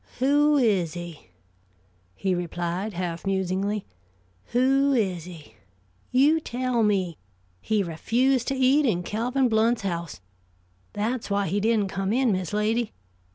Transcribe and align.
"Who 0.17 0.57
is 0.57 0.93
he?" 0.95 1.29
he 2.15 2.33
replied, 2.33 2.93
half 2.93 3.23
musingly. 3.27 3.85
"Who 4.45 4.93
is 4.95 5.25
he? 5.25 5.53
You 6.09 6.39
tell 6.39 6.81
me. 6.81 7.19
He 7.61 7.83
refused 7.83 8.47
to 8.47 8.55
eat 8.55 8.87
in 8.87 9.03
Calvin 9.03 9.47
Blount's 9.47 9.83
house; 9.83 10.19
that's 10.93 11.29
why 11.29 11.45
he 11.47 11.59
didn't 11.59 11.89
come 11.89 12.11
in, 12.13 12.31
Miss 12.31 12.51
Lady. 12.51 12.93